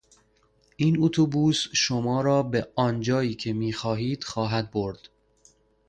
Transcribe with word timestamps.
این 0.75 1.03
اتوبوس 1.03 1.67
شما 1.73 2.21
را 2.21 2.43
به 2.43 2.71
آنجایی 2.75 3.33
که 3.35 3.53
میخواهید 3.53 4.23
خواهد 4.23 4.71
برد. 4.71 5.09